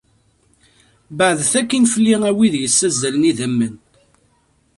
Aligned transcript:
Beɛdet 1.17 1.53
akkin 1.59 1.85
fell-i 1.93 2.15
a 2.29 2.31
wid 2.37 2.53
yessazzalen 2.57 3.27
idammen! 3.31 3.73